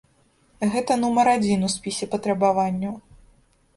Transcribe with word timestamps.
Гэта 0.75 0.97
нумар 1.03 1.29
адзін 1.35 1.67
у 1.67 1.71
спісе 1.75 2.05
патрабаванняў. 2.15 2.93